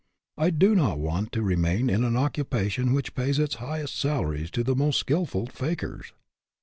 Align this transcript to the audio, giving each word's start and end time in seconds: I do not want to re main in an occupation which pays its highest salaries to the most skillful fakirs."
I 0.35 0.49
do 0.49 0.73
not 0.73 0.97
want 0.97 1.31
to 1.33 1.43
re 1.43 1.55
main 1.55 1.87
in 1.87 2.03
an 2.03 2.17
occupation 2.17 2.91
which 2.91 3.13
pays 3.13 3.37
its 3.37 3.53
highest 3.61 3.95
salaries 3.99 4.49
to 4.49 4.63
the 4.63 4.75
most 4.75 4.97
skillful 4.99 5.45
fakirs." 5.45 6.11